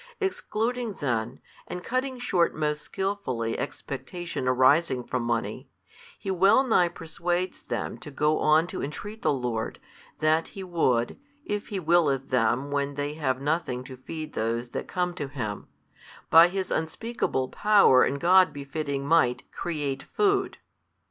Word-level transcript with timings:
Excluding 0.19 0.93
then, 0.93 1.41
and 1.67 1.83
cutting 1.83 2.17
short 2.17 2.55
most 2.55 2.81
skilfully 2.81 3.55
expectation 3.59 4.47
arising 4.47 5.03
from 5.03 5.21
money, 5.21 5.69
He 6.17 6.31
well 6.31 6.63
nigh 6.63 6.87
persuades 6.87 7.61
them 7.61 7.99
to 7.99 8.09
go 8.09 8.39
on 8.39 8.65
to 8.65 8.81
entreat 8.81 9.21
the 9.21 9.31
Lord, 9.31 9.79
that 10.17 10.47
He 10.57 10.63
would, 10.63 11.19
if 11.45 11.67
He 11.67 11.79
willeth 11.79 12.29
them 12.29 12.71
when 12.71 12.95
they 12.95 13.13
have 13.13 13.39
nothing 13.39 13.83
to 13.83 13.95
feed 13.95 14.33
those 14.33 14.69
that 14.69 14.87
come 14.87 15.13
to 15.13 15.27
Him, 15.27 15.67
by 16.31 16.47
His 16.47 16.71
unspeakable 16.71 17.49
Power 17.49 18.01
and 18.01 18.19
God 18.19 18.51
befitting 18.51 19.05
Might 19.05 19.51
create 19.51 20.01
food. 20.01 20.57